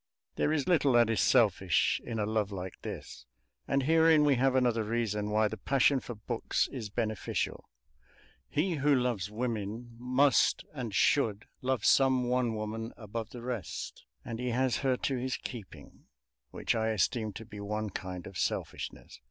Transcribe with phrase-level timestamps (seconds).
[0.35, 3.27] There is little that is selfish in a love like this,
[3.67, 7.69] and herein we have another reason why the passion for books is beneficial.
[8.49, 14.39] He who loves women must and should love some one woman above the rest, and
[14.39, 16.05] he has her to his keeping,
[16.49, 19.19] which I esteem to be one kind of selfishness.